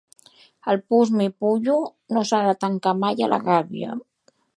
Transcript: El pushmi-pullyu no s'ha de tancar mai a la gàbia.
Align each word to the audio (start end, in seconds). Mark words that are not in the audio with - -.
El 0.71 0.79
pushmi-pullyu 0.93 1.75
no 2.17 2.23
s'ha 2.29 2.39
de 2.47 2.55
tancar 2.65 2.95
mai 3.03 3.23
a 3.27 3.29
la 3.35 3.39
gàbia. 3.51 3.93